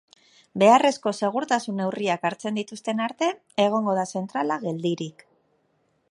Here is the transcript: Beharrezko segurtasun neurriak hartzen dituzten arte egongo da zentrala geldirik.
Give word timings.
Beharrezko 0.61 1.11
segurtasun 1.25 1.75
neurriak 1.81 2.25
hartzen 2.29 2.57
dituzten 2.61 3.03
arte 3.09 3.29
egongo 3.65 3.95
da 3.99 4.07
zentrala 4.15 4.57
geldirik. 4.65 5.25